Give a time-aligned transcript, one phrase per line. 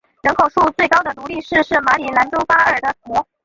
[0.23, 3.23] 人口数最高的独立市是马里兰州巴尔的摩。